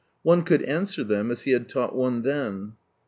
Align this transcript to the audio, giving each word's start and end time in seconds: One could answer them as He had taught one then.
One 0.23 0.41
could 0.41 0.63
answer 0.63 1.03
them 1.03 1.29
as 1.29 1.43
He 1.43 1.51
had 1.51 1.69
taught 1.69 1.95
one 1.95 2.23
then. 2.23 2.73